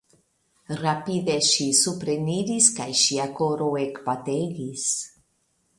Rapide 0.83 1.35
ŝi 1.49 1.67
supreniris 1.81 2.71
kaj 2.79 2.89
ŝia 3.03 3.31
koro 3.41 3.69
ekbategis. 3.87 4.93